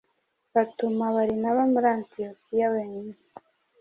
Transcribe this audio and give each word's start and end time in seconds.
batuma 0.53 1.05
Barinaba 1.15 1.61
muri 1.73 1.87
Antiyokiya 1.95 2.67
wenyine. 2.73 3.13